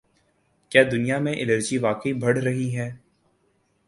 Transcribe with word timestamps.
کیا 0.71 0.81
دنیا 0.91 1.17
میں 1.19 1.33
الرجی 1.33 1.77
واقعی 1.77 2.13
بڑھ 2.13 2.37
رہی 2.39 2.75
ہے 2.77 2.89